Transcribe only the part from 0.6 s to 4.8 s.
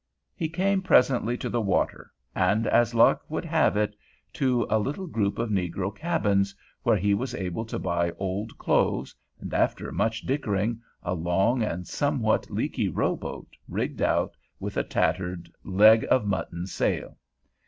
presently to the water, and, as luck would have it, to a